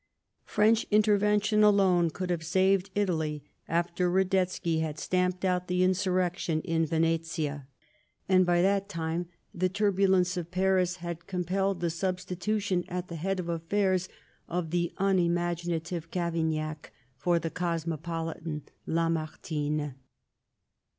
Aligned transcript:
French 0.45 0.83
intervention 0.89 1.63
alone 1.63 2.09
could 2.09 2.31
have 2.31 2.41
saved 2.43 2.89
Italy 2.95 3.43
after 3.67 4.05
YJBIAE8 4.09 4.09
OF 4.09 4.13
REVOLUTION. 4.13 4.65
128 4.73 4.81
Badetzky 4.81 4.81
had 4.81 4.99
stamped 4.99 5.45
out 5.45 5.67
the 5.67 5.83
insarrection 5.83 6.61
in 6.61 6.87
Yenetia, 6.87 7.67
and 8.27 8.43
by 8.43 8.63
that 8.63 8.89
time 8.89 9.27
the 9.53 9.69
turbulence 9.69 10.35
of 10.37 10.49
Paris 10.49 10.95
had 10.95 11.27
compelled 11.27 11.81
the 11.81 11.91
substitution 11.91 12.83
at 12.87 13.09
the 13.09 13.15
head 13.15 13.39
of 13.39 13.47
affairs 13.47 14.09
of 14.49 14.71
the 14.71 14.91
unimagina 14.97 15.79
tive 15.79 16.09
Cavaignac 16.09 16.91
for 17.15 17.37
the 17.37 17.51
cosmopolitan 17.51 18.63
Lamartine. 18.87 19.93